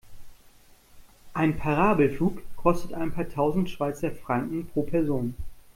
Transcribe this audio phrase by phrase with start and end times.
[1.35, 5.35] Ein Parabelflug kostet ein paar tausend Schweizer Franken pro Person.